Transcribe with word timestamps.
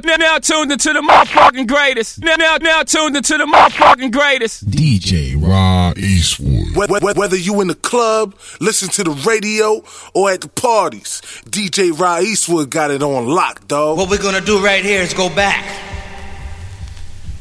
now, 0.00 0.16
now, 0.16 0.16
now 0.16 0.38
tuned 0.38 0.72
into 0.72 0.92
the 0.92 1.00
motherfucking 1.00 1.66
greatest. 1.66 2.22
Now, 2.22 2.36
now, 2.36 2.56
now 2.56 2.82
tuned 2.82 3.16
into 3.16 3.36
the 3.36 3.44
motherfucking 3.44 4.12
greatest. 4.12 4.68
DJ 4.70 5.34
Rod 5.40 5.98
Eastwood. 5.98 6.90
Whether 7.16 7.36
you 7.36 7.60
in 7.60 7.68
the 7.68 7.74
club, 7.74 8.34
listen 8.60 8.88
to 8.90 9.04
the 9.04 9.10
radio, 9.10 9.82
or 10.14 10.30
at 10.30 10.40
the 10.40 10.48
parties, 10.48 11.20
DJ 11.46 11.98
Rod 11.98 12.22
Eastwood 12.22 12.70
got 12.70 12.90
it 12.90 13.02
on 13.02 13.26
lock, 13.26 13.66
dog. 13.68 13.98
What 13.98 14.08
we're 14.08 14.22
gonna 14.22 14.40
do 14.40 14.64
right 14.64 14.84
here 14.84 15.02
is 15.02 15.12
go 15.14 15.28
back. 15.28 15.64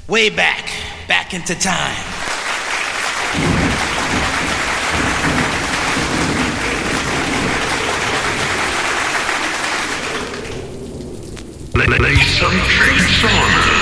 Way 0.07 0.29
back. 0.29 0.70
Back 1.07 1.33
into 1.33 1.55
time. 1.55 2.20
Lay 11.73 12.15
some 12.15 12.51
tricks 12.67 13.23
on 13.23 13.80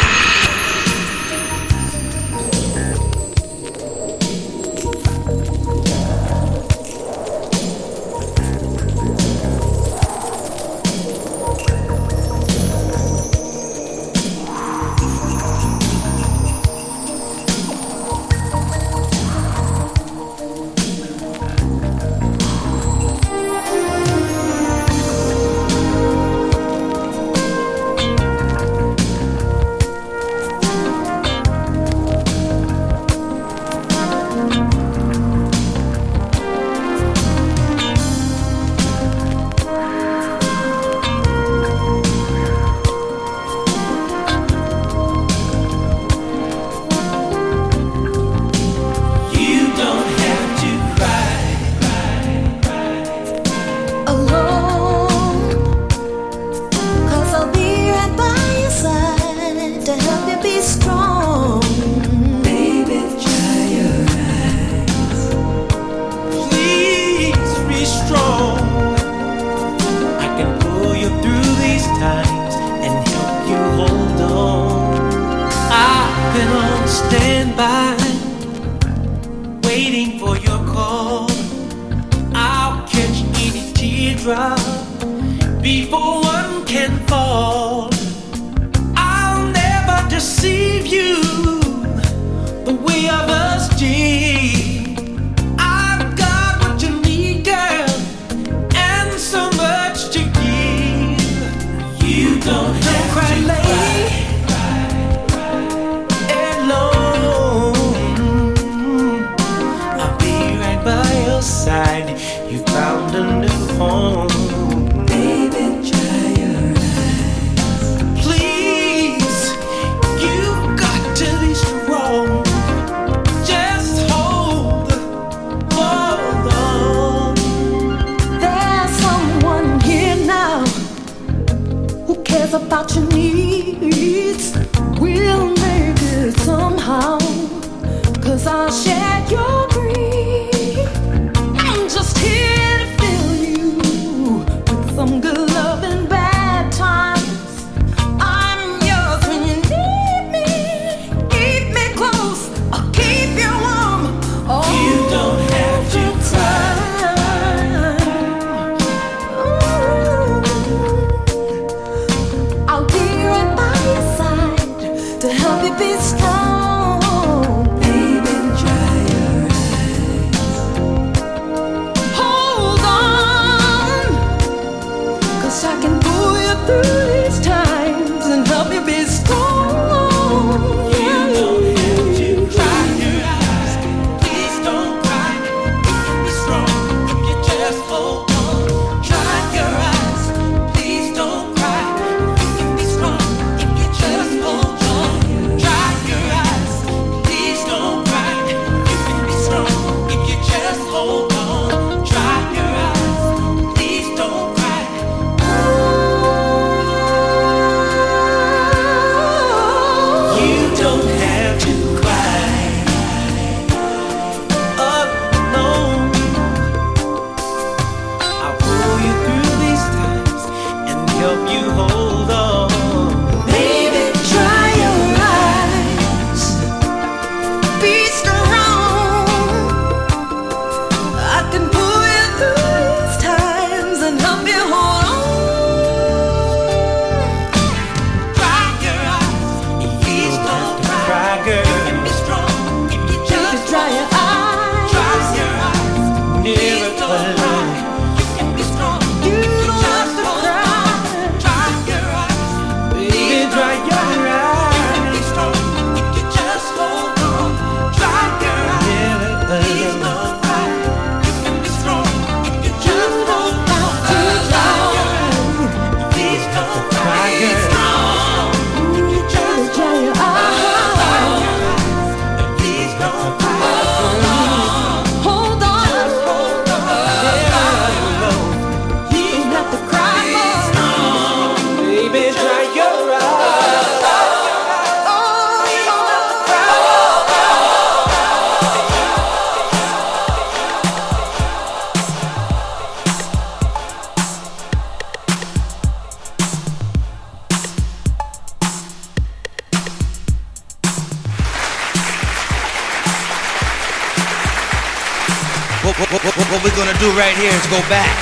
right 307.19 307.35
here 307.35 307.51
is 307.51 307.67
go 307.67 307.81
back, 307.89 308.15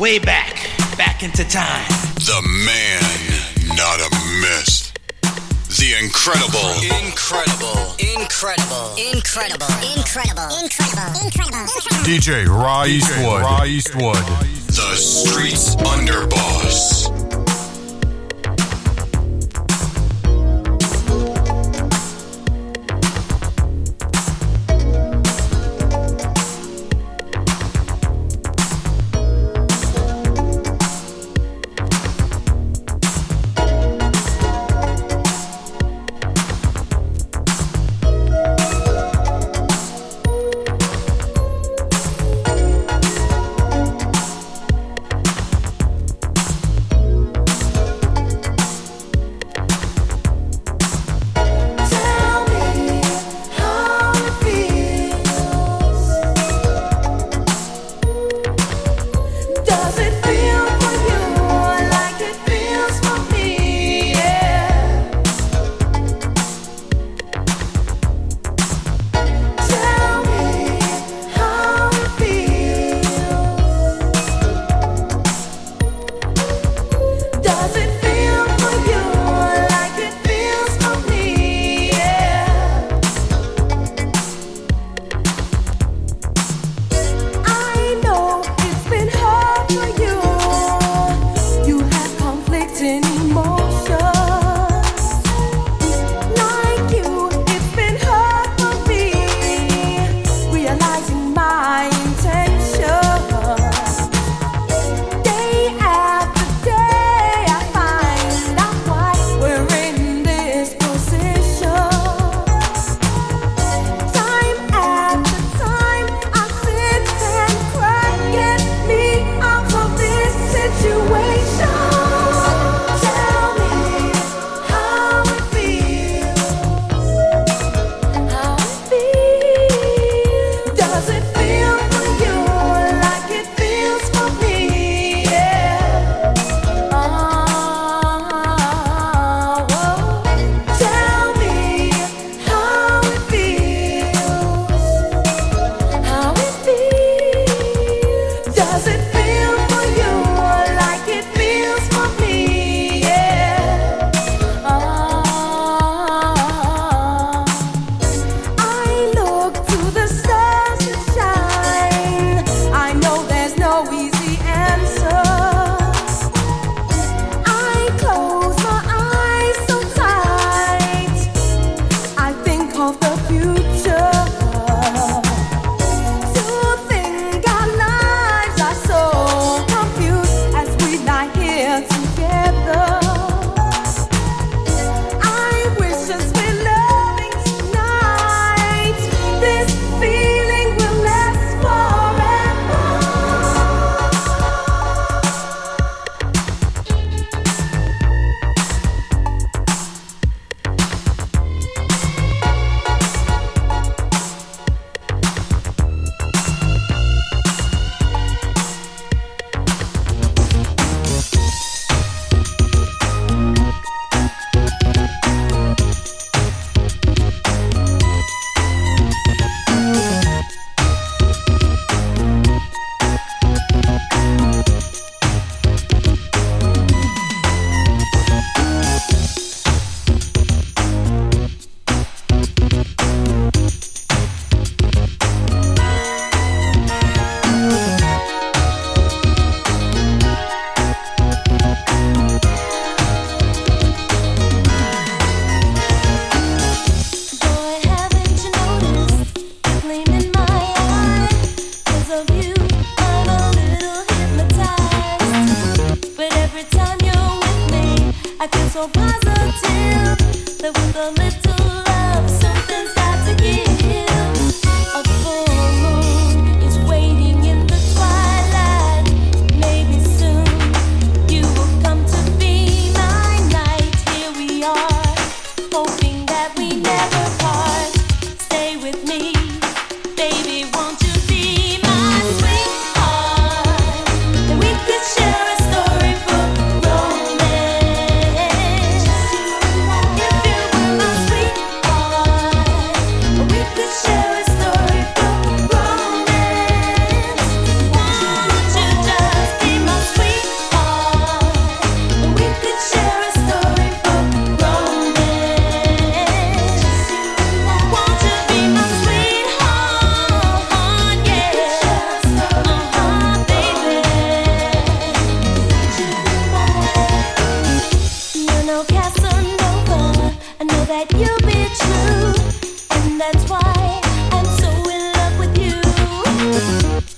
way 0.00 0.18
back, 0.18 0.68
back 0.98 1.22
into 1.22 1.44
time. 1.48 1.86
The 2.16 2.42
man, 2.66 3.76
not 3.76 4.00
a 4.00 4.10
myth. 4.42 4.92
The 5.78 5.94
incredible, 6.02 6.74
incredible, 7.06 7.94
incredible, 8.00 8.96
incredible, 8.98 9.70
incredible, 9.94 10.50
incredible, 10.66 11.22
incredible. 11.22 12.02
DJ 12.02 12.48
Raw 12.48 12.84
Eastwood, 12.84 13.42
Raw 13.42 13.64
Eastwood, 13.64 14.16
the 14.66 14.96
streets 14.96 15.76
underboss. 15.76 17.03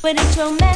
But 0.06 0.20
it's 0.20 0.36
romantic 0.36 0.75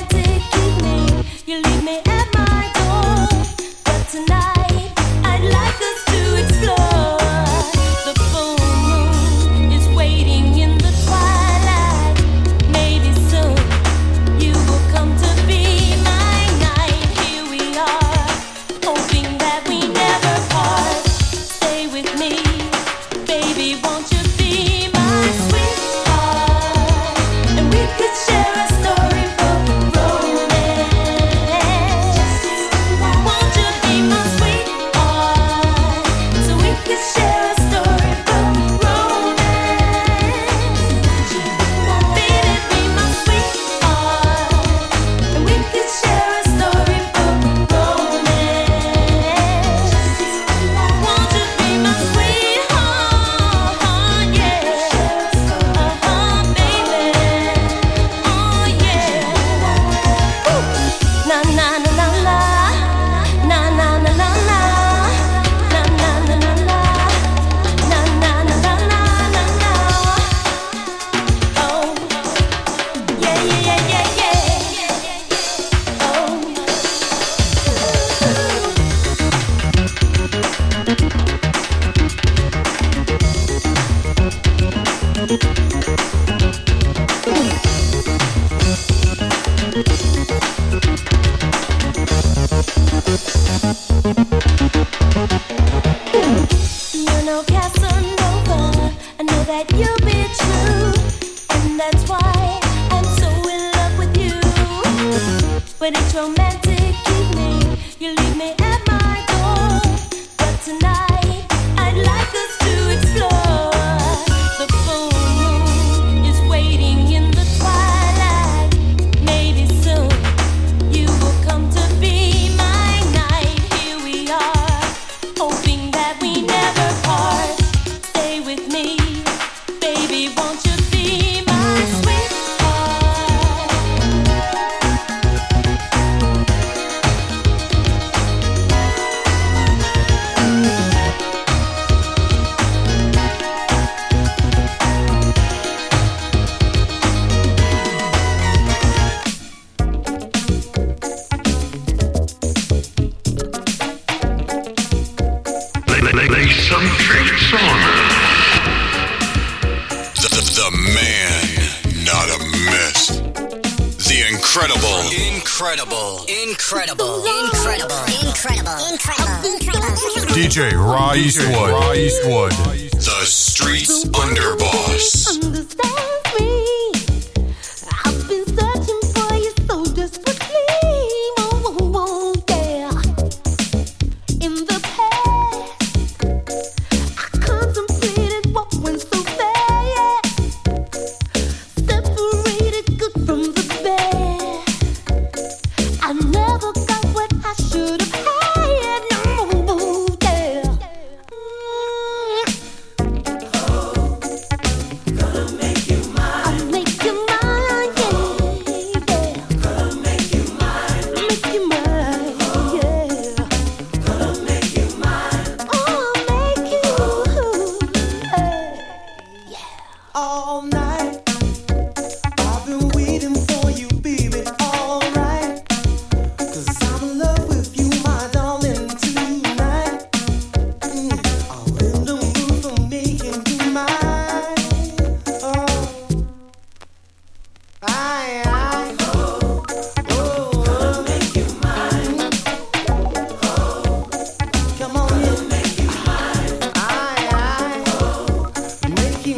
Eastwood. 171.21 171.71
Raw 171.71 171.93
Eastwood. 171.93 172.70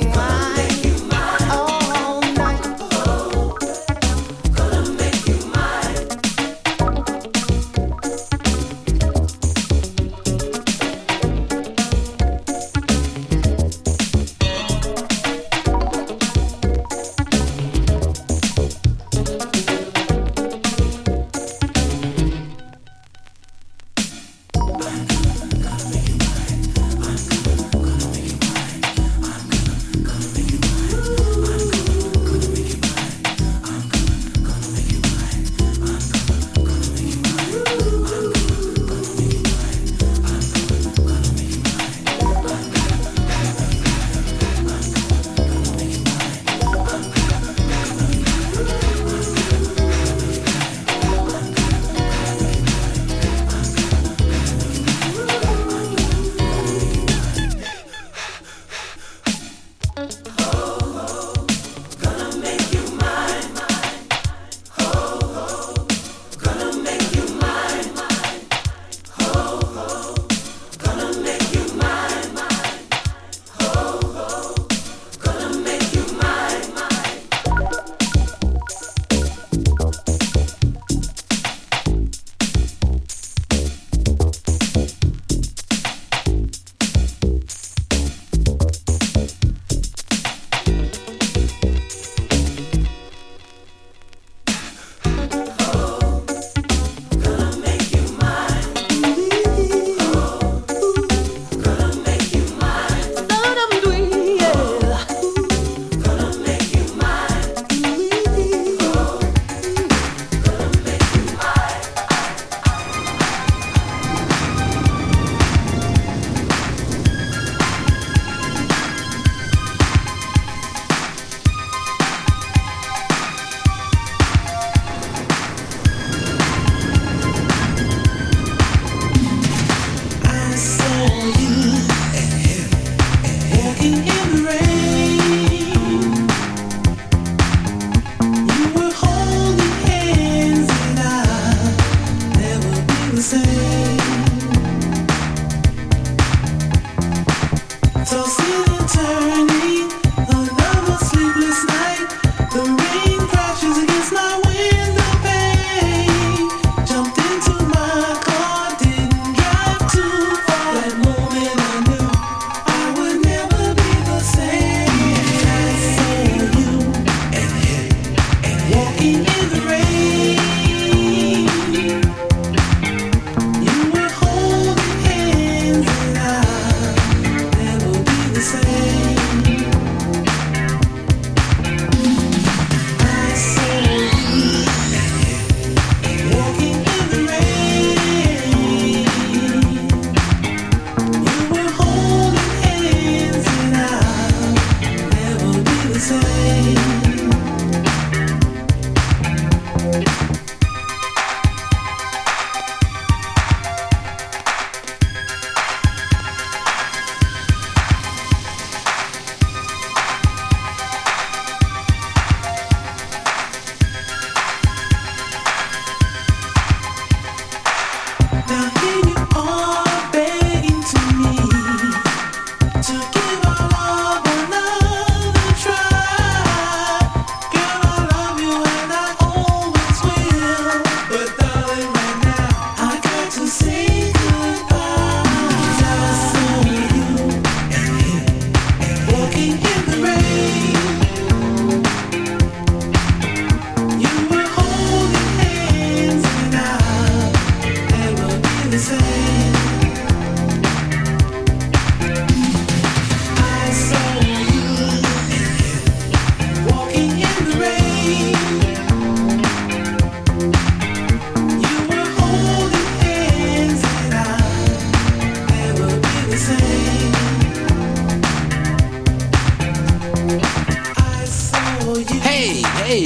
My. 0.05 0.42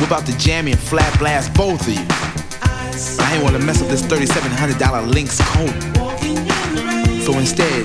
Whip 0.00 0.12
out 0.12 0.24
the 0.24 0.32
jammy 0.38 0.72
and 0.72 0.80
flat 0.80 1.18
blast 1.18 1.52
both 1.52 1.82
of 1.82 1.92
you. 1.92 2.04
But 2.08 3.20
I 3.20 3.34
ain't 3.34 3.44
wanna 3.44 3.58
mess 3.58 3.82
up 3.82 3.88
this 3.88 4.02
$3,700 4.02 5.06
Lynx 5.12 5.38
coat. 5.52 5.76
So 7.22 7.38
instead, 7.38 7.84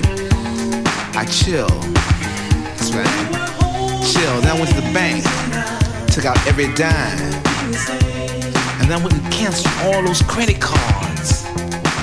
I 1.14 1.26
chill. 1.26 1.68
That's 1.68 2.92
right. 2.92 3.06
Chill. 4.02 4.40
Then 4.40 4.50
I 4.50 4.58
went 4.58 4.70
to 4.70 4.80
the 4.80 4.90
bank, 4.92 5.22
took 6.10 6.24
out 6.24 6.38
every 6.46 6.72
dime, 6.74 7.20
and 8.80 8.88
then 8.88 8.92
I 8.92 9.02
went 9.02 9.12
and 9.12 9.32
canceled 9.32 9.72
all 9.84 10.02
those 10.02 10.22
credit 10.22 10.58
cards. 10.60 11.44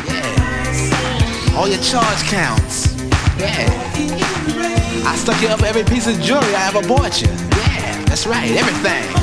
Yeah. 0.05 1.57
All 1.57 1.67
your 1.67 1.81
charge 1.81 2.23
counts. 2.29 2.95
Yeah. 3.39 3.67
I 5.05 5.15
stuck 5.17 5.41
you 5.41 5.47
up 5.49 5.63
every 5.63 5.83
piece 5.83 6.07
of 6.07 6.21
jewelry 6.21 6.53
I 6.55 6.67
ever 6.67 6.87
bought 6.87 7.21
you. 7.21 7.29
Yeah, 7.29 8.05
that's 8.05 8.27
right, 8.27 8.51
everything. 8.51 9.22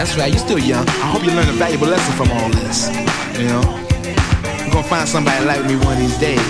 That's 0.00 0.16
right, 0.16 0.32
you're 0.32 0.40
still 0.40 0.58
young. 0.58 0.88
I 1.04 1.12
hope 1.12 1.28
you 1.28 1.30
learn 1.30 1.46
a 1.46 1.52
valuable 1.60 1.88
lesson 1.88 2.16
from 2.16 2.32
all 2.32 2.48
this. 2.56 2.88
You 3.36 3.52
know? 3.52 3.60
You're 4.64 4.72
gonna 4.72 4.88
find 4.88 5.06
somebody 5.06 5.44
like 5.44 5.60
me 5.68 5.76
one 5.76 5.92
of 5.92 6.00
these 6.00 6.16
days. 6.16 6.40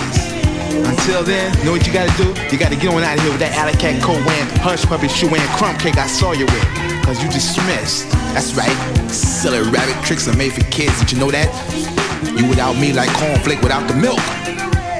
Until 0.87 1.21
then, 1.21 1.51
know 1.65 1.73
what 1.75 1.85
you 1.85 1.91
gotta 1.91 2.15
do? 2.15 2.31
You 2.47 2.57
gotta 2.57 2.79
get 2.79 2.87
on 2.95 3.03
out 3.03 3.17
of 3.17 3.21
here 3.21 3.29
with 3.29 3.43
that 3.43 3.51
alley 3.59 3.75
cat 3.75 4.01
coat 4.01 4.23
wearing, 4.23 4.47
hush 4.63 4.85
puppy 4.85 5.09
shoe 5.09 5.27
wearing, 5.27 5.51
crumb 5.59 5.75
cake 5.75 5.97
I 5.97 6.07
saw 6.07 6.31
you 6.31 6.45
with. 6.45 6.63
Cause 7.03 7.21
you 7.21 7.27
dismissed. 7.27 8.07
That's 8.31 8.55
right. 8.55 8.71
Silly 9.11 9.59
rabbit 9.67 9.99
tricks 10.07 10.29
are 10.29 10.37
made 10.37 10.53
for 10.53 10.63
kids. 10.71 10.97
Did 11.01 11.11
you 11.11 11.19
know 11.19 11.29
that? 11.35 11.51
You 12.23 12.47
without 12.47 12.79
me 12.79 12.93
like 12.93 13.09
cornflake 13.19 13.61
without 13.61 13.83
the 13.91 13.99
milk. 13.99 14.23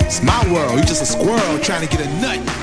It's 0.03 0.21
my 0.21 0.43
world. 0.51 0.75
You 0.75 0.83
just 0.83 1.01
a 1.01 1.07
squirrel 1.07 1.55
trying 1.63 1.87
to 1.87 1.89
get 1.89 2.03
a 2.03 2.09
nut. 2.19 2.60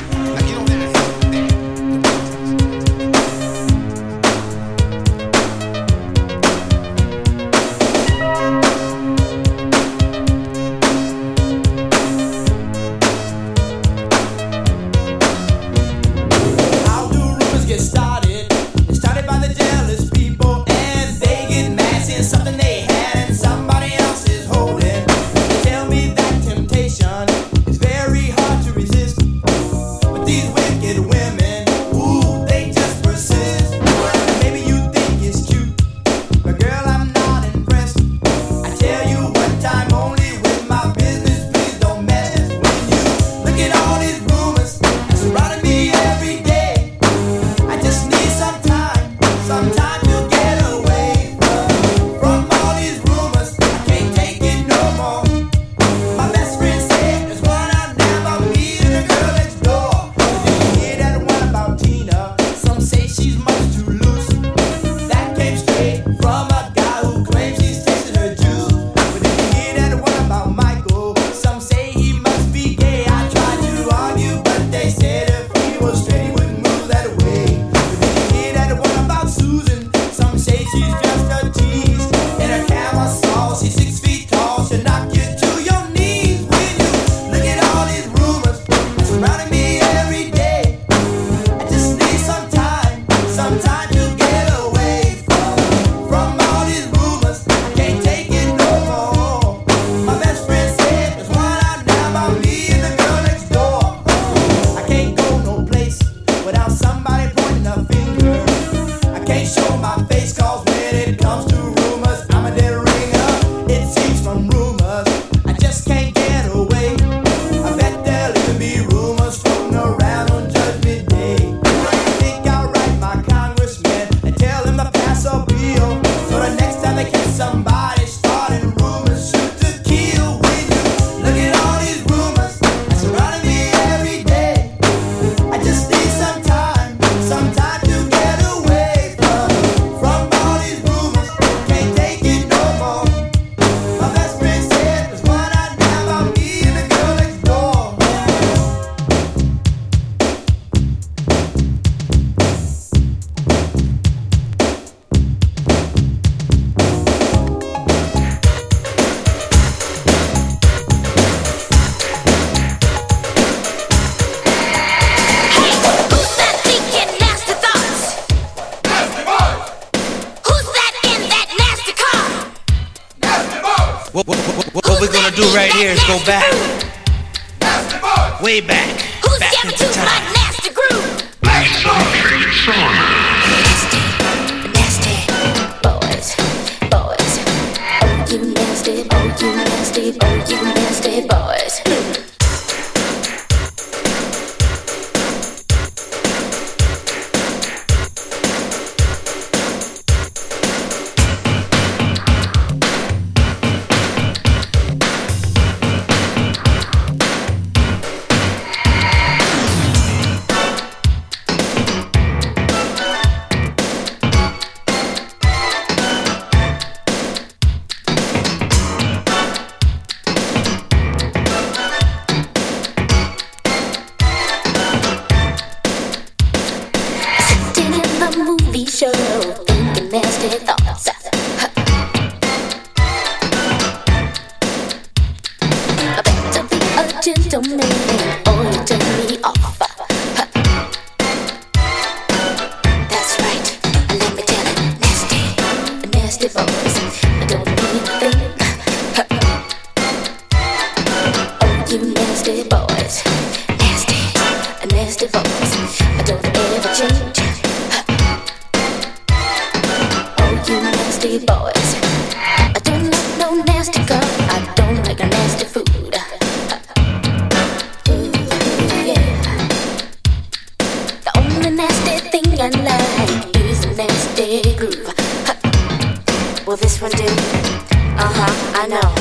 I 278.80 278.86
know. 278.86 279.17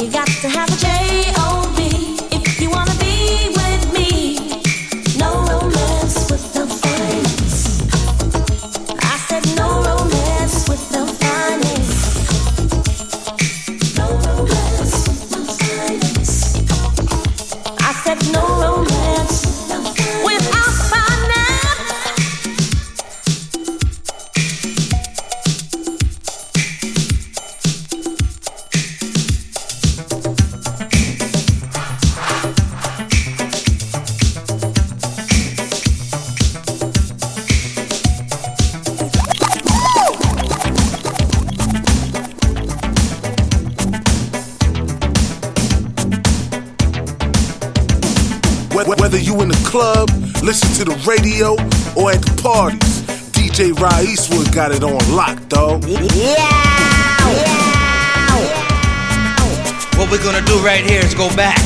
You 0.00 0.08
got 0.12 0.28
to 0.28 0.48
have 0.48 0.68
a 0.68 0.76
J. 0.76 1.37
radio 51.38 51.52
or 51.96 52.10
at 52.12 52.22
the 52.22 52.40
parties. 52.42 53.02
DJ 53.32 53.72
Rye 53.78 54.02
Eastwood 54.02 54.52
got 54.52 54.72
it 54.72 54.82
on 54.82 54.98
lock, 55.14 55.48
dog. 55.48 55.84
Yeah, 55.84 56.02
yeah. 56.06 56.34
What 59.96 60.10
we're 60.10 60.22
gonna 60.22 60.44
do 60.46 60.58
right 60.58 60.84
here 60.84 61.00
is 61.00 61.14
go 61.14 61.28
back, 61.36 61.58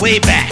way 0.00 0.18
back. 0.18 0.45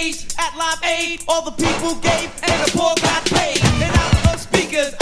stage 0.00 0.26
at 0.38 0.56
Live 0.56 0.82
Aid. 0.84 1.24
All 1.28 1.42
the 1.42 1.50
people 1.50 1.94
gave 1.96 2.30
and 2.42 2.66
the 2.66 2.70
poor 2.72 2.94
got 3.02 3.24
paid. 3.26 3.62
And 3.82 3.96
out 3.96 4.12
of 4.14 4.22
the 4.22 4.38
speakers, 4.38 4.99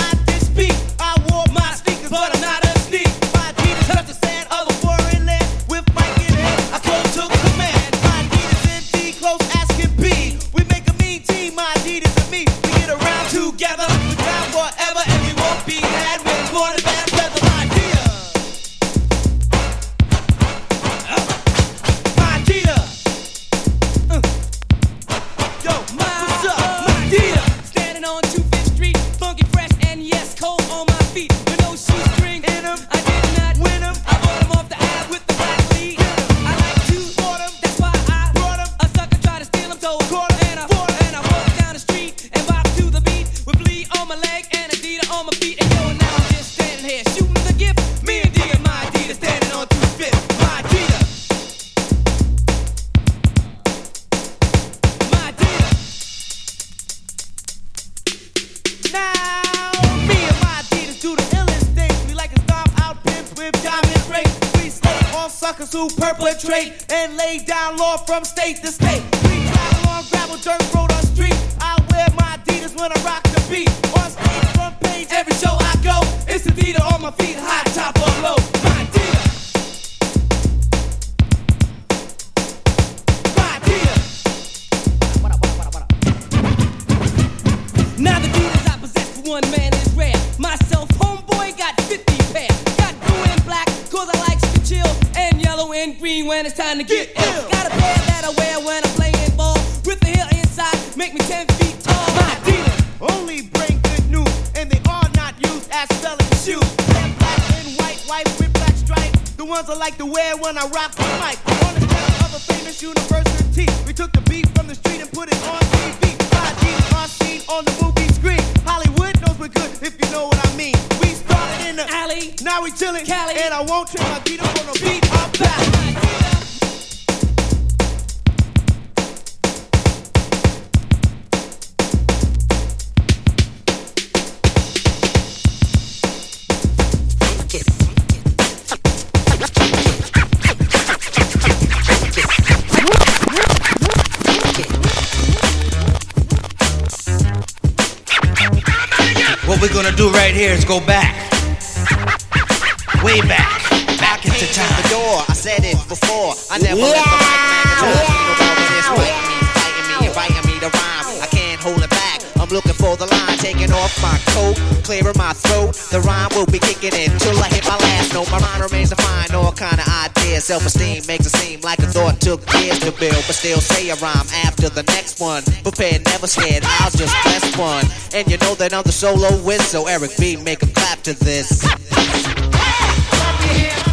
but 173.28 173.34
still 173.34 173.60
say 173.60 173.90
a 173.90 173.94
rhyme 173.96 174.26
after 174.46 174.70
the 174.70 174.82
next 174.84 175.20
one. 175.20 175.42
Prepare, 175.62 176.00
never 176.06 176.26
scared, 176.26 176.64
I'll 176.64 176.90
just 176.90 177.14
press 177.16 177.56
one. 177.58 177.84
And 178.14 178.28
you 178.30 178.38
know 178.38 178.54
that 178.54 178.72
I'm 178.72 178.82
the 178.82 178.92
soloist, 178.92 179.70
so 179.70 179.86
Eric 179.86 180.12
B, 180.18 180.36
make 180.36 180.62
a 180.62 180.66
clap 180.66 181.02
to 181.02 181.12
this. 181.12 181.62
Hey, 181.90 183.87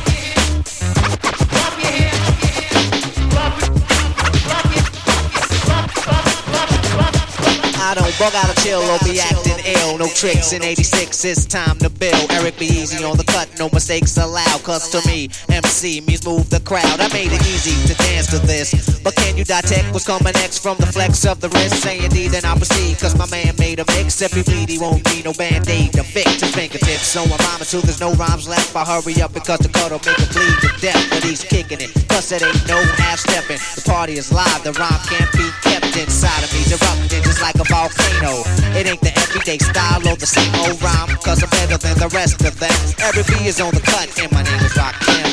Bug 8.17 8.33
out 8.33 8.47
a 8.47 8.55
chill 8.63 8.79
or 8.79 8.97
be 9.03 9.19
acting 9.19 9.59
ill. 9.75 9.97
No 9.97 10.07
tricks 10.07 10.53
in 10.53 10.63
86, 10.63 11.25
it's 11.25 11.45
time 11.45 11.77
to 11.79 11.89
build. 11.89 12.31
Eric 12.31 12.57
be 12.57 12.65
easy 12.65 13.03
on 13.03 13.17
the 13.17 13.25
cut, 13.25 13.49
no 13.59 13.67
mistakes 13.73 14.15
allowed. 14.15 14.63
Cause 14.63 14.89
to 14.91 15.05
me, 15.05 15.27
MC 15.49 15.99
means 15.99 16.25
move 16.25 16.49
the 16.49 16.61
crowd. 16.61 17.01
I 17.01 17.11
made 17.11 17.33
it 17.33 17.43
easy 17.43 17.75
to 17.91 17.93
dance 18.07 18.27
to 18.27 18.39
this. 18.39 19.01
But 19.03 19.15
can 19.15 19.35
you 19.35 19.43
detect 19.43 19.91
what's 19.91 20.07
coming 20.07 20.31
next 20.31 20.59
from 20.59 20.77
the 20.77 20.85
flex 20.85 21.25
of 21.25 21.41
the 21.41 21.49
wrist? 21.49 21.83
Say 21.83 22.07
D, 22.07 22.29
then 22.29 22.45
I 22.45 22.55
proceed. 22.55 22.97
Cause 22.99 23.17
my 23.17 23.27
man 23.27 23.53
made 23.59 23.79
a 23.79 23.85
mix. 23.91 24.21
If 24.21 24.31
he 24.31 24.43
bleed, 24.43 24.69
he 24.69 24.79
won't 24.79 25.03
be 25.03 25.21
no 25.21 25.33
band 25.33 25.67
aid 25.67 25.91
to 25.93 26.03
fix 26.03 26.39
his 26.39 26.55
fingertips. 26.55 27.07
So 27.11 27.21
I'm 27.21 27.35
rhyming 27.35 27.67
too. 27.67 27.81
there's 27.81 27.99
no 27.99 28.13
rhymes 28.13 28.47
left. 28.47 28.73
I 28.77 28.85
hurry 28.85 29.21
up 29.21 29.33
because 29.33 29.59
the 29.59 29.67
cut'll 29.67 29.99
make 30.07 30.15
him 30.15 30.31
bleed 30.31 30.55
to 30.63 30.71
death. 30.79 31.03
But 31.09 31.21
he's 31.25 31.43
kicking 31.43 31.81
it. 31.81 31.91
Plus, 32.07 32.31
it 32.31 32.41
ain't 32.41 32.65
no 32.65 32.79
half 32.95 33.19
stepping. 33.19 33.59
The 33.75 33.83
party 33.83 34.13
is 34.13 34.31
live, 34.31 34.63
the 34.63 34.71
rhyme 34.71 35.03
can't 35.03 35.31
be 35.33 35.64
kept 35.79 35.97
inside 35.97 36.43
of 36.43 36.51
me. 36.53 36.61
Erupting 36.71 37.23
just 37.23 37.41
like 37.41 37.55
a 37.55 37.63
volcano. 37.65 38.43
It 38.79 38.87
ain't 38.87 39.01
the 39.01 39.13
everyday 39.17 39.57
style 39.57 40.07
or 40.07 40.15
the 40.15 40.25
same 40.25 40.53
old 40.55 40.81
rhyme. 40.81 41.09
Cause 41.23 41.43
I'm 41.43 41.49
better 41.49 41.77
than 41.77 41.97
the 41.97 42.09
rest 42.13 42.41
of 42.43 42.57
them. 42.59 42.71
Every 42.99 43.23
B 43.23 43.47
is 43.47 43.59
on 43.59 43.73
the 43.73 43.81
cut, 43.81 44.07
and 44.19 44.31
my 44.31 44.43
name 44.43 44.61
is 44.61 44.73
Rakim. 44.73 45.31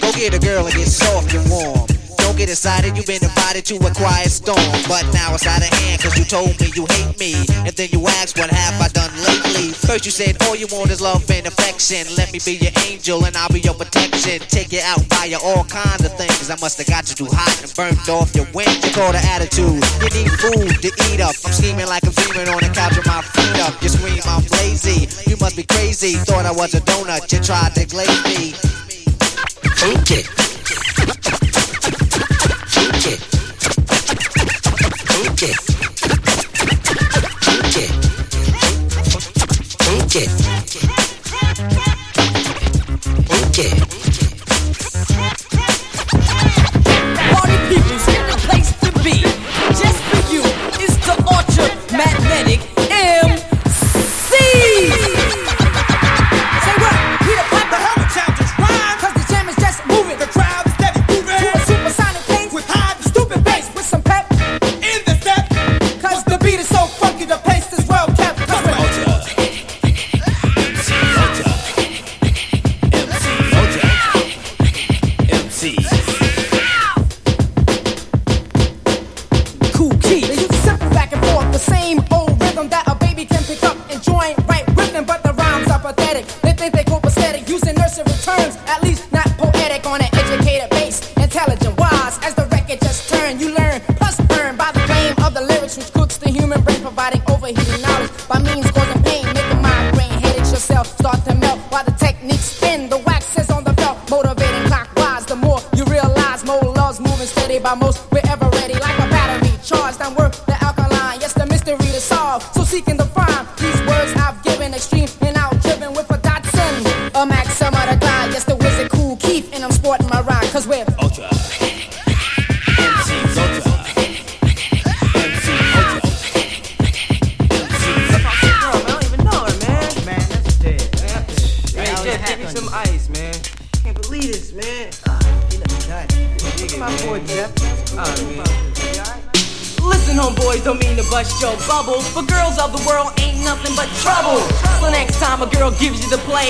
Go 0.00 0.12
get 0.12 0.34
a 0.34 0.38
girl 0.38 0.66
and 0.66 0.74
get 0.74 0.88
soft 0.88 1.34
and 1.34 1.48
warm. 1.50 1.93
Don't 2.34 2.50
get 2.50 2.50
excited, 2.50 2.96
you've 2.96 3.06
been 3.06 3.22
invited 3.22 3.62
to 3.70 3.78
a 3.86 3.94
quiet 3.94 4.26
storm. 4.26 4.58
But 4.90 5.06
now 5.14 5.38
it's 5.38 5.46
out 5.46 5.62
of 5.62 5.70
hand, 5.70 6.02
cause 6.02 6.18
you 6.18 6.26
told 6.26 6.58
me 6.58 6.66
you 6.74 6.82
hate 6.90 7.14
me. 7.14 7.38
And 7.62 7.70
then 7.78 7.94
you 7.94 8.02
asked, 8.18 8.34
what 8.36 8.50
have 8.50 8.74
I 8.82 8.90
done 8.90 9.14
lately? 9.22 9.70
First 9.70 10.02
you 10.02 10.10
said, 10.10 10.42
all 10.42 10.58
you 10.58 10.66
want 10.74 10.90
is 10.90 11.00
love 11.00 11.22
and 11.30 11.46
affection. 11.46 12.02
Let 12.18 12.32
me 12.34 12.42
be 12.42 12.58
your 12.58 12.74
angel 12.90 13.22
and 13.24 13.36
I'll 13.36 13.54
be 13.54 13.60
your 13.60 13.78
protection. 13.78 14.42
Take 14.50 14.74
you 14.74 14.82
out, 14.82 15.08
buy 15.08 15.30
you 15.30 15.38
all 15.46 15.62
kinds 15.62 16.02
of 16.02 16.10
things. 16.18 16.50
I 16.50 16.58
must 16.58 16.74
have 16.82 16.90
got 16.90 17.06
you 17.06 17.14
too 17.14 17.30
hot 17.30 17.54
and 17.62 17.70
burnt 17.70 18.02
off 18.10 18.34
your 18.34 18.50
wings. 18.50 18.82
You 18.82 18.90
call 18.90 19.14
the 19.14 19.22
attitude, 19.30 19.78
you 20.02 20.10
need 20.10 20.34
food 20.34 20.74
to 20.82 20.90
eat 21.14 21.22
up. 21.22 21.38
I'm 21.46 21.54
scheming 21.54 21.86
like 21.86 22.02
I'm 22.02 22.18
dreaming 22.18 22.50
on 22.50 22.58
the 22.58 22.72
couch 22.74 22.98
with 22.98 23.06
my 23.06 23.22
feet 23.22 23.62
up. 23.62 23.78
You 23.78 23.94
scream, 23.94 24.18
I'm 24.26 24.42
lazy. 24.58 25.06
You 25.30 25.38
must 25.38 25.54
be 25.54 25.62
crazy. 25.70 26.18
Thought 26.26 26.50
I 26.50 26.52
was 26.52 26.74
a 26.74 26.82
donut, 26.82 27.30
you 27.30 27.38
tried 27.38 27.78
to 27.78 27.86
glaze 27.86 28.10
me. 28.26 28.58
Okay. 29.86 30.26
Okay. 30.98 31.53
Okay. 35.44 35.73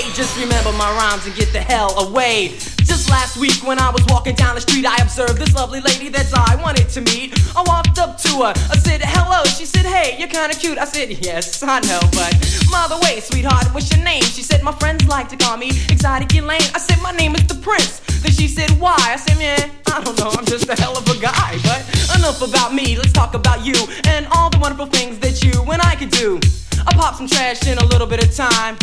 Play, 0.05 0.15
just 0.15 0.39
remember 0.39 0.73
my 0.73 0.91
rhymes 0.97 1.27
and 1.27 1.35
get 1.35 1.53
the 1.53 1.61
hell 1.61 2.07
away. 2.07 2.49
Just 2.85 3.11
last 3.11 3.37
week 3.37 3.57
when 3.67 3.79
I 3.79 3.91
was 3.91 4.05
walking 4.09 4.35
down 4.35 4.55
the 4.55 4.61
street, 4.61 4.87
I 4.87 4.97
observed 5.03 5.39
this 5.39 5.55
lovely 5.55 5.81
lady 5.81 6.09
that 6.11 6.33
I 6.35 6.57
wanted 6.57 6.89
to 6.91 7.01
meet. 7.01 7.35
I 7.57 7.63
walked 7.67 7.99
up 7.99 8.19
to 8.19 8.29
her, 8.45 8.53
I 8.71 8.77
said 8.79 9.01
hello. 9.03 9.45
She 9.45 9.65
said, 9.67 9.87
Hey, 9.87 10.17
you're 10.19 10.29
kinda 10.29 10.55
cute. 10.55 10.79
I 10.79 10.85
said, 10.85 11.11
Yes, 11.11 11.63
I 11.63 11.81
know, 11.81 12.01
but 12.13 12.33
by 12.71 12.87
the 12.89 12.99
way, 13.03 13.21
sweetheart, 13.21 13.67
what's 13.73 13.95
your 13.95 14.05
name? 14.05 14.23
She 14.23 14.43
said, 14.43 14.63
My 14.63 14.73
friends 14.73 15.07
like 15.09 15.29
to 15.31 15.37
call 15.37 15.57
me 15.57 15.69
Exotic 15.89 16.35
Elaine. 16.35 16.69
I 16.75 16.79
said, 16.79 17.01
My 17.03 17.13
name 17.13 17.35
is 17.35 17.47
the 17.47 17.57
Prince. 17.57 18.01
Then 18.23 18.33
she 18.33 18.49
said, 18.49 18.71
Why? 18.79 18.97
I 18.99 19.17
said, 19.17 19.39
Man, 19.39 19.71
I 19.93 20.03
don't 20.03 20.19
know, 20.19 20.31
I'm 20.31 20.47
just 20.47 20.69
a 20.69 20.77
hell 20.81 20.97
of 20.97 21.07
a 21.09 21.17
guy. 21.21 21.59
But 21.65 21.81
enough 22.17 22.43
about 22.43 22.75
me, 22.75 22.97
let's 22.97 23.13
talk 23.13 23.35
about 23.35 23.65
you 23.65 23.75
and 24.07 24.27
all 24.33 24.51
the 24.51 24.59
wonderful 24.59 24.87
things 24.87 25.19
that 25.21 25.43
you 25.43 25.63
and 25.73 25.81
I 25.83 25.95
could 25.97 26.11
do. 26.11 26.41
I 26.87 26.93
popped 26.93 27.17
some 27.17 27.29
trash 27.29 27.67
in 27.67 27.79
a 27.79 27.85
little 27.87 28.07
bit 28.07 28.23
of 28.23 28.35
time. 28.35 28.77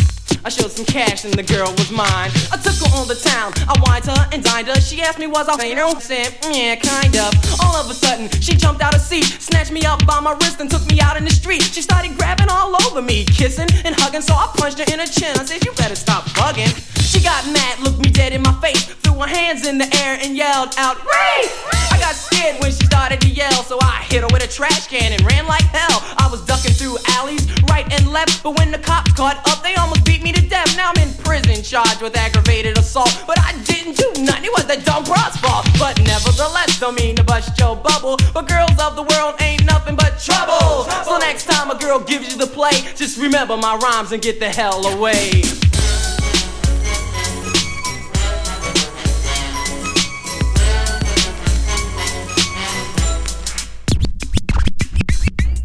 I 0.44 0.48
showed 0.48 0.72
some 0.72 0.84
cash 0.84 1.24
and 1.24 1.32
the 1.34 1.42
girl 1.44 1.70
was 1.78 1.90
mine. 1.92 2.30
I 2.50 2.58
took 2.58 2.74
her 2.82 2.90
on 2.98 3.06
the 3.06 3.14
town. 3.14 3.52
I 3.70 3.78
wined 3.86 4.06
her 4.06 4.28
and 4.32 4.42
dined 4.42 4.66
her. 4.66 4.80
She 4.80 5.00
asked 5.00 5.18
me 5.18 5.28
was 5.28 5.48
I 5.48 5.54
you? 5.66 5.78
I 5.78 6.00
said, 6.00 6.34
"Mm, 6.42 6.56
yeah, 6.56 6.74
kind 6.76 7.14
of. 7.16 7.30
All 7.62 7.76
of 7.76 7.88
a 7.88 7.94
sudden, 7.94 8.28
she 8.40 8.56
jumped 8.56 8.82
out 8.82 8.94
of 8.94 9.00
seat, 9.00 9.24
snatched 9.38 9.70
me 9.70 9.82
up 9.86 10.04
by 10.04 10.18
my 10.18 10.32
wrist 10.32 10.58
and 10.58 10.68
took 10.68 10.84
me 10.90 11.00
out 11.00 11.16
in 11.16 11.24
the 11.24 11.30
street. 11.30 11.62
She 11.62 11.80
started 11.80 12.18
grabbing 12.18 12.48
all 12.50 12.74
over 12.86 13.00
me, 13.00 13.24
kissing 13.24 13.68
and 13.84 13.94
hugging. 13.94 14.22
So 14.22 14.34
I 14.34 14.50
punched 14.56 14.78
her 14.78 14.92
in 14.92 14.98
her 14.98 15.06
chin. 15.06 15.38
I 15.38 15.44
said, 15.44 15.64
you 15.64 15.72
better 15.74 15.94
stop 15.94 16.24
bugging. 16.34 16.74
She 16.98 17.20
got 17.22 17.46
mad, 17.52 17.78
looked 17.80 18.00
me 18.00 18.10
dead 18.10 18.32
in 18.32 18.42
my 18.42 18.54
face, 18.60 18.84
threw 19.04 19.14
her 19.20 19.28
hands 19.28 19.66
in 19.66 19.78
the 19.78 19.86
air 20.02 20.18
and 20.22 20.36
yelled 20.36 20.74
out, 20.78 20.96
Ray! 21.04 21.46
I 21.92 21.98
got 22.00 22.14
scared 22.14 22.58
when 22.60 22.72
she 22.72 22.84
started 22.86 23.20
to 23.20 23.28
yell, 23.28 23.62
so 23.62 23.78
I 23.80 24.02
hit 24.08 24.22
her 24.22 24.28
with 24.32 24.42
a 24.42 24.48
trash 24.48 24.88
can 24.88 25.12
and 25.12 25.22
ran 25.22 25.46
like 25.46 25.62
hell. 25.62 26.02
I 26.18 26.26
was 26.30 26.40
ducking 26.46 26.72
through 26.72 26.96
alleys, 27.20 27.46
right 27.70 27.86
and 27.92 28.10
left, 28.10 28.42
but 28.42 28.58
when 28.58 28.72
the 28.72 28.78
cops 28.78 29.12
caught 29.12 29.36
up, 29.48 29.62
they 29.62 29.74
almost 29.74 30.04
beat 30.04 30.22
me 30.22 30.31
to 30.34 30.48
death. 30.48 30.76
Now 30.76 30.92
I'm 30.94 31.02
in 31.02 31.14
prison, 31.24 31.62
charged 31.62 32.02
with 32.02 32.16
aggravated 32.16 32.78
assault, 32.78 33.24
but 33.26 33.38
I 33.40 33.52
didn't 33.64 33.96
do 33.96 34.22
nothing. 34.22 34.44
It 34.44 34.52
was 34.52 34.66
that 34.66 34.84
dumb 34.84 35.04
broad's 35.04 35.36
fault. 35.38 35.66
But 35.78 35.98
nevertheless, 36.04 36.78
don't 36.78 36.94
mean 36.94 37.16
to 37.16 37.24
bust 37.24 37.58
your 37.58 37.76
bubble, 37.76 38.18
but 38.34 38.48
girls 38.48 38.78
of 38.78 38.96
the 38.96 39.02
world 39.02 39.34
ain't 39.40 39.64
nothing 39.64 39.96
but 39.96 40.18
trouble. 40.18 40.84
So 41.04 41.18
next 41.18 41.46
time 41.46 41.70
a 41.70 41.78
girl 41.78 41.98
gives 41.98 42.32
you 42.32 42.38
the 42.38 42.46
play, 42.46 42.72
just 42.96 43.18
remember 43.18 43.56
my 43.56 43.76
rhymes 43.76 44.12
and 44.12 44.22
get 44.22 44.38
the 44.40 44.48
hell 44.48 44.86
away. 44.86 45.42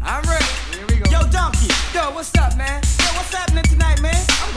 I'm 0.00 0.22
ready. 0.24 0.44
Here 0.72 0.86
we 0.88 0.96
go. 0.96 1.10
Yo, 1.10 1.28
Donkey. 1.28 1.68
Yo, 1.92 2.10
what's 2.12 2.34
up, 2.38 2.56
man? 2.56 2.82
Yo, 2.82 3.06
what's 3.16 3.34
happening 3.34 3.67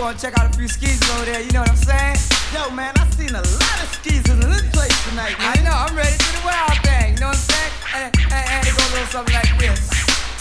going 0.02 0.18
to 0.18 0.20
check 0.20 0.40
out 0.40 0.50
a 0.50 0.58
few 0.58 0.68
skis 0.68 0.98
over 1.14 1.26
there. 1.26 1.42
You 1.42 1.52
know 1.52 1.62
what 1.62 1.70
I'm 1.70 1.78
saying? 1.78 2.18
Yo, 2.50 2.74
man, 2.74 2.92
I 2.98 3.06
seen 3.14 3.30
a 3.30 3.46
lot 3.62 3.78
of 3.86 3.90
skis 4.02 4.26
in 4.34 4.40
this 4.42 4.66
place 4.74 4.98
tonight, 5.06 5.38
man. 5.38 5.54
I 5.54 5.62
know. 5.62 5.78
I'm 5.78 5.94
ready 5.94 6.18
for 6.18 6.42
the 6.42 6.42
wild 6.42 6.74
thing. 6.82 7.14
You 7.14 7.22
know 7.22 7.30
what 7.30 7.38
I'm 7.38 7.46
saying? 7.54 7.74
And, 7.94 8.10
and, 8.34 8.46
and 8.50 8.62
it 8.66 8.74
goes 8.74 8.90
a 8.90 8.94
little 8.98 9.14
something 9.14 9.38
like 9.38 9.54
this. 9.62 9.78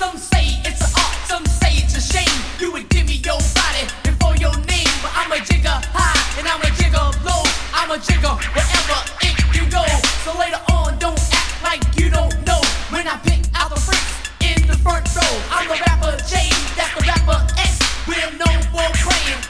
Some 0.01 0.17
say 0.17 0.65
it's 0.65 0.81
an 0.81 0.89
art, 0.97 1.13
some 1.29 1.45
say 1.45 1.77
it's 1.77 1.93
a 1.93 2.01
shame. 2.01 2.41
You 2.57 2.73
would 2.73 2.89
give 2.89 3.05
me 3.05 3.21
your 3.21 3.37
body 3.53 3.85
before 4.01 4.33
your 4.41 4.57
name, 4.65 4.89
but 5.05 5.13
I'm 5.13 5.29
a 5.29 5.45
jigger 5.45 5.77
high 5.93 6.17
and 6.41 6.49
I'm 6.49 6.65
a 6.65 6.71
jigger 6.81 7.05
low. 7.21 7.45
I'm 7.77 7.93
a 7.93 8.01
jigger 8.01 8.33
wherever 8.57 8.99
it 9.29 9.37
can 9.53 9.69
go. 9.69 9.85
So 10.25 10.33
later 10.41 10.65
on, 10.73 10.97
don't 10.97 11.21
act 11.37 11.53
like 11.61 11.85
you 12.01 12.09
don't 12.09 12.33
know 12.49 12.65
when 12.89 13.05
I 13.05 13.21
pick 13.29 13.45
out 13.53 13.69
the 13.69 13.77
freaks 13.77 14.25
in 14.41 14.65
the 14.73 14.79
front 14.81 15.05
row. 15.13 15.35
I'm 15.53 15.69
the 15.69 15.77
rapper 15.85 16.17
J, 16.25 16.49
that's 16.81 16.97
the 16.97 17.05
rapper 17.05 17.45
S. 17.61 17.77
We're 18.09 18.33
known 18.41 18.57
for 18.73 18.89
playing 19.05 19.49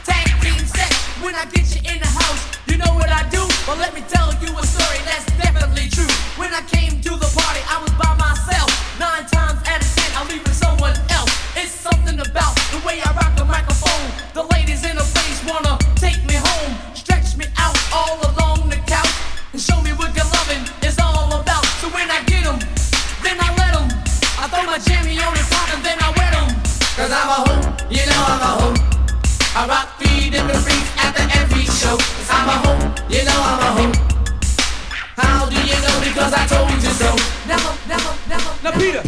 when 1.21 1.35
I 1.35 1.45
get 1.45 1.69
you 1.73 1.81
in 1.85 1.99
the 2.01 2.07
house. 2.07 2.41
You 2.67 2.77
know 2.77 2.93
what 2.93 3.09
I 3.09 3.27
do? 3.29 3.41
Well, 3.67 3.77
let 3.77 3.93
me 3.93 4.01
tell 4.09 4.33
you 4.41 4.49
a 4.57 4.65
story 4.65 4.99
that's 5.05 5.25
definitely 5.37 5.87
true. 5.89 6.09
When 6.37 6.53
I 6.53 6.61
came 6.65 6.99
to 7.01 7.11
the 7.15 7.29
party, 7.37 7.61
I 7.69 7.77
was 7.81 7.93
by 7.93 8.13
myself. 8.17 8.69
Nine 8.99 9.25
times 9.29 9.61
out 9.69 9.81
of 9.81 9.89
ten, 9.95 10.09
I'm 10.17 10.27
leaving 10.27 10.53
someone 10.53 10.97
else. 11.09 11.31
It's 11.55 11.71
something 11.71 12.19
about 12.19 12.55
the 12.73 12.81
way 12.85 13.01
I 13.01 13.13
rock 13.13 13.37
the 13.37 13.45
microphone. 13.45 14.07
The 14.33 14.43
ladies 14.53 14.83
in 14.83 14.97
the 14.97 15.05
place 15.13 15.39
wanna 15.45 15.80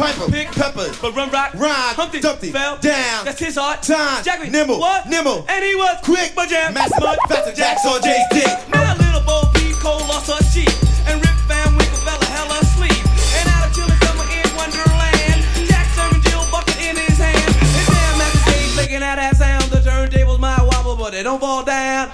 Piper, 0.04 0.32
Pick 0.32 0.51
Peppers, 0.51 0.99
but 0.99 1.16
Run 1.16 1.32
Rock, 1.32 1.54
run, 1.54 1.95
Humpty, 1.95 2.20
Dumpty, 2.20 2.51
fell 2.51 2.76
down. 2.78 3.24
That's 3.24 3.39
his 3.39 3.56
heart. 3.56 3.84
Time, 3.84 4.22
Jackie, 4.22 4.49
nimble, 4.49 4.78
what? 4.78 5.08
nimble, 5.08 5.45
and 5.47 5.64
he 5.64 5.76
was 5.76 5.95
quick, 6.04 6.34
but 6.36 6.49
jam, 6.49 6.74
mass 6.74 6.91
mud, 6.99 7.18
faster, 7.30 7.56
Jacks 7.56 7.86
on 7.86 8.04
Jay's 8.04 8.28
dick. 8.36 8.51
Now 8.68 8.99
little 8.99 9.24
Bo 9.24 9.47
Peep 9.56 9.72
Cole 9.80 10.04
lost 10.12 10.28
her 10.28 10.43
sheep, 10.51 10.68
and 11.08 11.24
Rip 11.24 11.39
Van 11.47 11.72
Winkle 11.80 12.04
fell 12.04 12.20
a 12.20 12.26
hell 12.36 12.51
asleep. 12.51 12.99
And 13.39 13.47
out 13.47 13.64
of 13.64 13.72
chilling 13.72 13.95
summer 14.04 14.28
in 14.28 14.43
Wonderland, 14.60 15.39
Jack 15.72 15.88
serving 15.95 16.20
Jill 16.28 16.43
bucket 16.51 16.76
in 16.84 16.99
his 16.99 17.16
hand. 17.16 17.39
And 17.39 17.88
damn, 17.88 18.20
at 18.20 18.32
the 18.36 18.39
stage 18.43 18.76
making 18.76 18.99
that 18.99 19.20
ass 19.24 19.39
sound. 19.39 19.72
The 19.72 19.80
turntables 19.80 20.39
might 20.39 20.60
wobble, 20.68 20.99
but 20.99 21.16
they 21.16 21.24
don't 21.24 21.39
fall 21.39 21.64
down. 21.64 22.12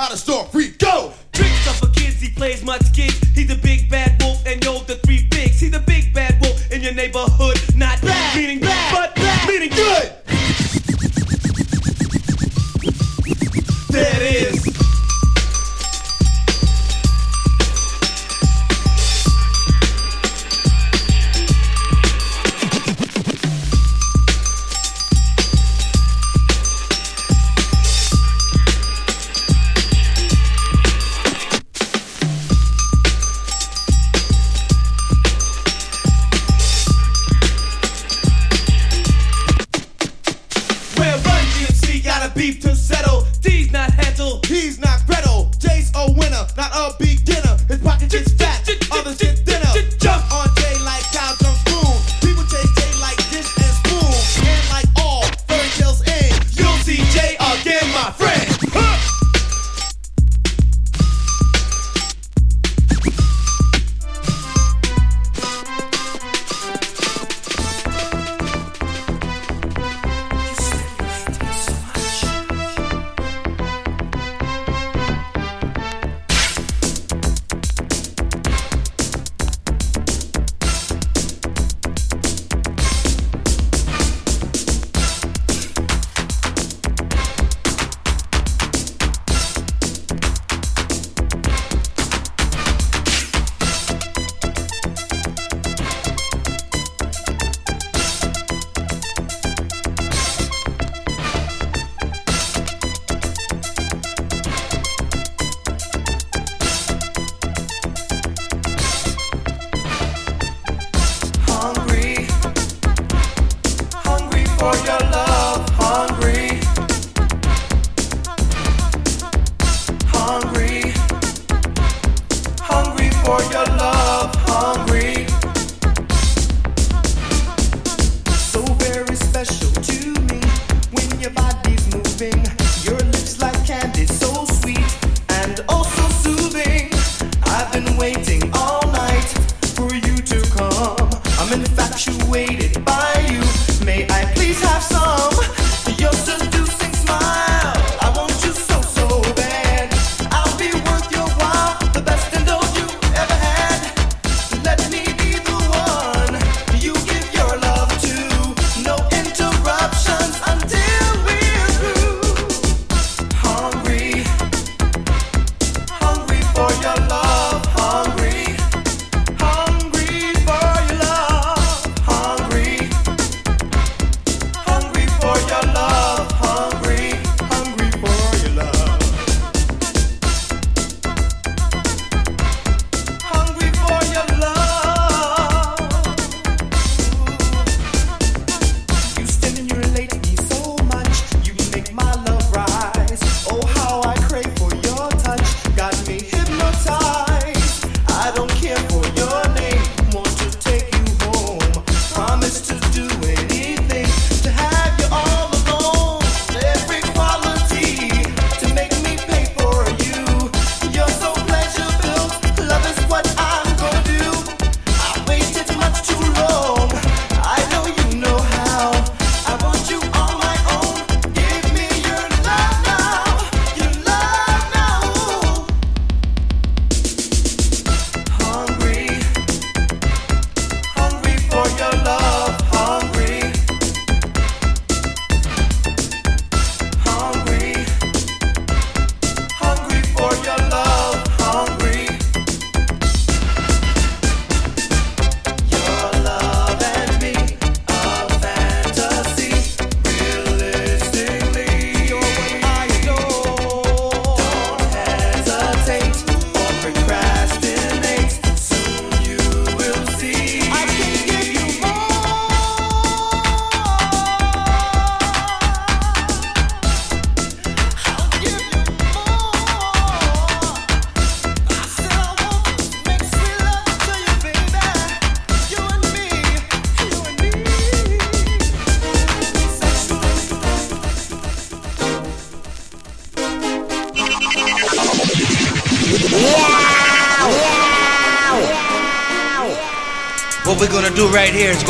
how 0.00 0.08
to 0.08 0.16
start 0.16 0.50
free. 0.50 0.70
Go! 0.78 1.12
Tricks 1.32 1.68
up 1.68 1.76
for 1.76 1.88
kids, 1.88 2.20
he 2.22 2.30
plays 2.30 2.64
much 2.64 2.82
kids. 2.94 3.29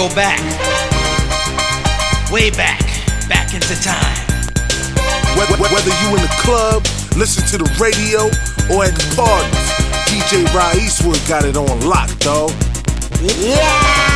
Go 0.01 0.15
back. 0.15 0.41
Way 2.33 2.49
back. 2.51 2.81
Back 3.29 3.53
into 3.53 3.77
time. 3.83 4.17
Whether, 5.37 5.93
you 6.01 6.17
in 6.17 6.23
the 6.23 6.35
club, 6.41 6.85
listen 7.19 7.45
to 7.49 7.59
the 7.63 7.69
radio, 7.79 8.25
or 8.75 8.85
at 8.85 8.95
the 8.95 9.05
parties, 9.15 9.69
DJ 10.09 10.47
Rod 10.55 10.77
Eastwood 10.77 11.21
got 11.29 11.45
it 11.45 11.57
on 11.57 11.81
lock, 11.87 12.09
dog. 12.21 12.51
Wh- 13.21 14.10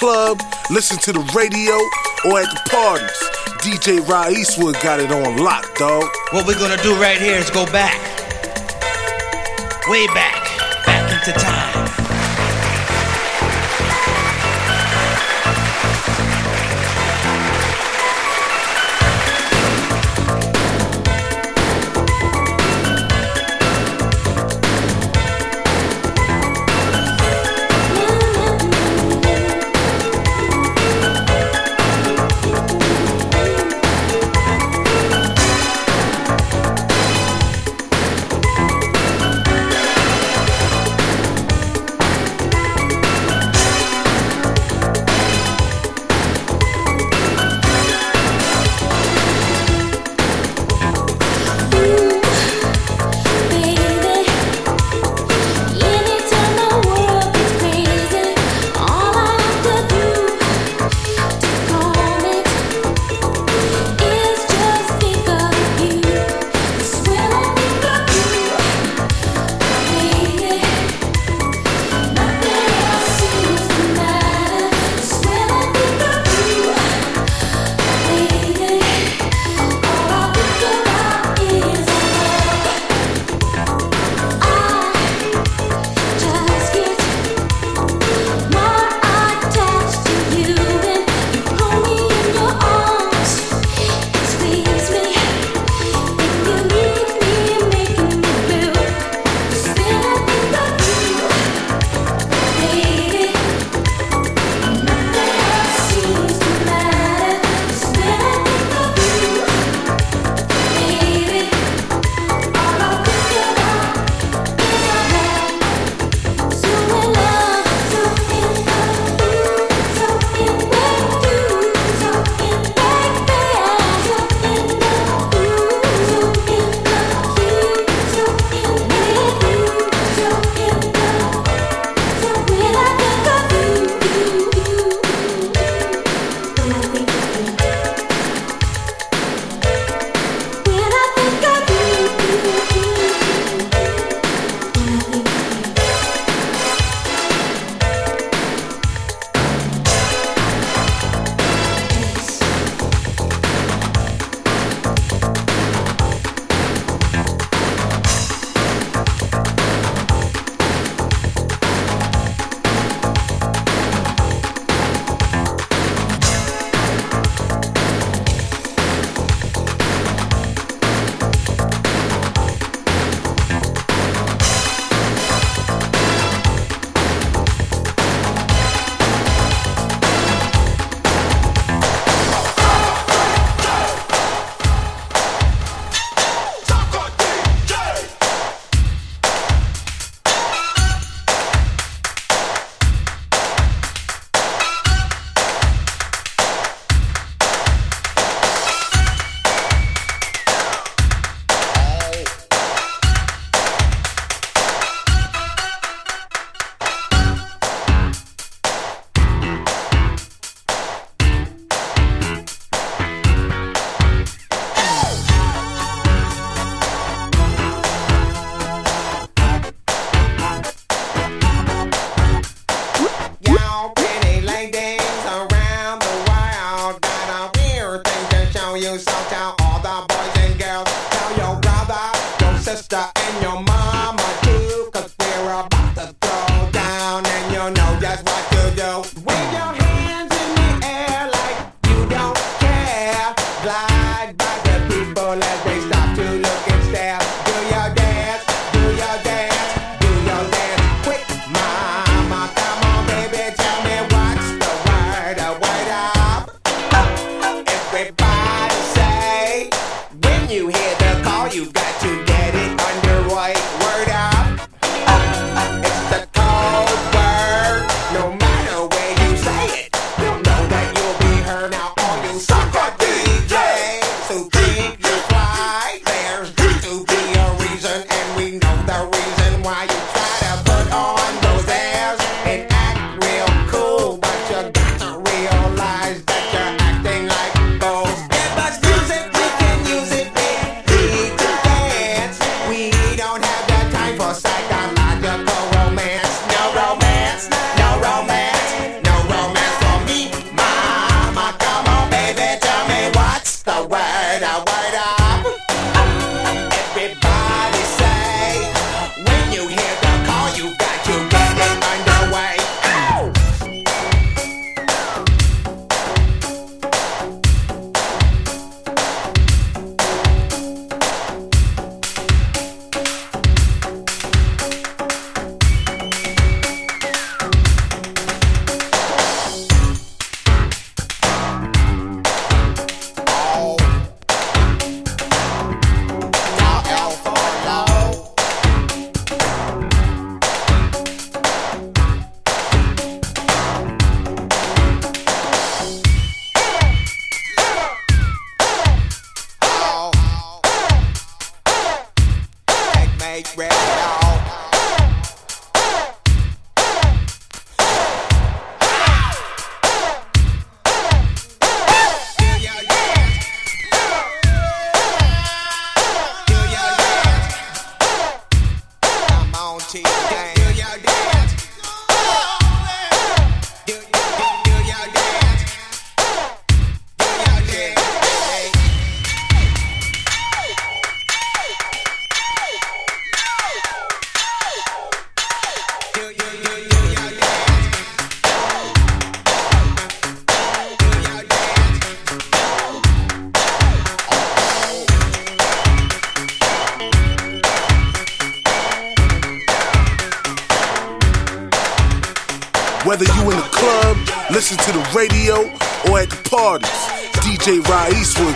club, 0.00 0.40
listen 0.70 0.96
to 0.96 1.12
the 1.12 1.20
radio, 1.36 1.76
or 2.24 2.40
at 2.40 2.48
the 2.48 2.60
parties, 2.70 3.20
DJ 3.60 4.00
Rod 4.08 4.32
Eastwood 4.32 4.74
got 4.82 4.98
it 4.98 5.12
on 5.12 5.36
lock, 5.36 5.74
dog. 5.76 6.08
What 6.32 6.46
we're 6.46 6.58
gonna 6.58 6.82
do 6.82 6.94
right 6.94 7.18
here 7.18 7.36
is 7.36 7.50
go 7.50 7.66
back. 7.66 8.00
Way 9.88 10.06
back. 10.08 10.30
Back 10.30 10.39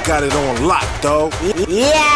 got 0.04 0.22
it 0.22 0.34
on 0.34 0.66
lock, 0.66 1.00
dog. 1.00 1.32
Yeah. 1.66 2.13